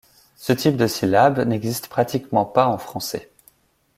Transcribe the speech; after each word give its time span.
Ce 0.35 0.51
type 0.51 0.77
de 0.77 0.87
syllabe 0.87 1.37
n'existe 1.41 1.87
pratiquement 1.87 2.43
pas 2.43 2.65
en 2.69 2.79
français. 2.79 3.29